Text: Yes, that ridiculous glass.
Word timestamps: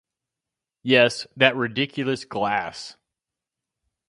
Yes, 0.81 1.27
that 1.37 1.55
ridiculous 1.55 2.25
glass. 2.25 2.97